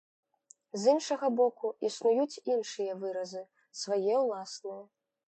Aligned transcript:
З 0.83 0.93
іншага 0.93 1.27
боку, 1.39 1.69
існуюць 1.89 2.41
іншыя 2.53 2.97
выразы, 3.05 3.43
свае 3.83 4.15
ўласныя. 4.25 4.81